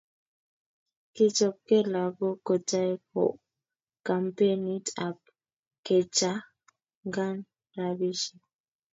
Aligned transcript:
kichopke 1.15 1.77
lokok 1.93 2.37
kotai 2.47 2.91
kampenit 4.05 4.85
ab 5.07 5.17
kechangan 5.85 7.37
rabisiek 7.77 8.43